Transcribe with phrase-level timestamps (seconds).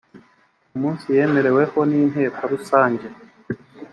[0.75, 3.07] umunsi yemereweho n inteko rusange